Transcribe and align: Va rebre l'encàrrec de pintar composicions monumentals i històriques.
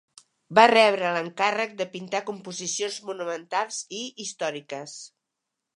Va 0.59 0.63
rebre 0.69 1.11
l'encàrrec 1.17 1.75
de 1.83 1.87
pintar 1.93 2.23
composicions 2.31 2.99
monumentals 3.11 3.83
i 4.01 4.05
històriques. 4.27 4.99